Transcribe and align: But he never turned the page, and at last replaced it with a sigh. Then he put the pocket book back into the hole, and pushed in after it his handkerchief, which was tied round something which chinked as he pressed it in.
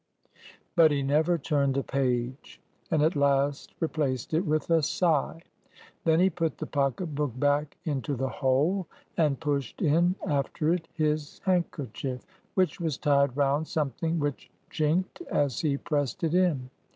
But 0.75 0.89
he 0.89 1.03
never 1.03 1.37
turned 1.37 1.75
the 1.75 1.83
page, 1.83 2.59
and 2.89 3.03
at 3.03 3.15
last 3.15 3.75
replaced 3.79 4.33
it 4.33 4.41
with 4.47 4.71
a 4.71 4.81
sigh. 4.81 5.41
Then 6.05 6.19
he 6.19 6.27
put 6.31 6.57
the 6.57 6.65
pocket 6.65 7.13
book 7.13 7.39
back 7.39 7.77
into 7.83 8.15
the 8.15 8.27
hole, 8.27 8.87
and 9.15 9.39
pushed 9.39 9.79
in 9.79 10.15
after 10.25 10.73
it 10.73 10.87
his 10.95 11.39
handkerchief, 11.43 12.25
which 12.55 12.79
was 12.79 12.97
tied 12.97 13.37
round 13.37 13.67
something 13.67 14.17
which 14.17 14.49
chinked 14.71 15.21
as 15.29 15.59
he 15.59 15.77
pressed 15.77 16.23
it 16.23 16.33
in. 16.33 16.71